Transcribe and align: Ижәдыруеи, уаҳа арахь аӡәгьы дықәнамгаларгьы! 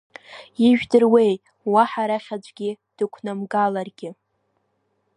Ижәдыруеи, 0.67 1.33
уаҳа 1.71 2.01
арахь 2.03 2.29
аӡәгьы 2.35 2.71
дықәнамгаларгьы! 2.97 4.09